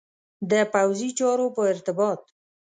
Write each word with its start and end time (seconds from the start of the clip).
د 0.51 0.53
پوځي 0.73 1.09
چارو 1.19 1.47
په 1.55 1.61
ارتباط. 1.71 2.21